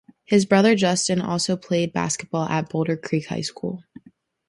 His 0.25 0.45
brother 0.47 0.73
Justin 0.73 1.21
also 1.21 1.55
played 1.55 1.93
basketball 1.93 2.49
at 2.49 2.69
Boulder 2.71 2.97
Creek 2.97 3.27
High 3.27 3.41
School. 3.41 3.83